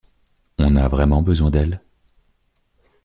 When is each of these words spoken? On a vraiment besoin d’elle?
On 0.57 0.77
a 0.77 0.87
vraiment 0.87 1.21
besoin 1.21 1.51
d’elle? 1.51 1.79